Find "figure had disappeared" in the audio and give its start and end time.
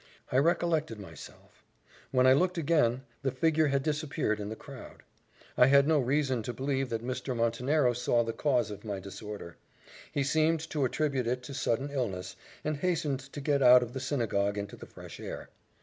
3.29-4.39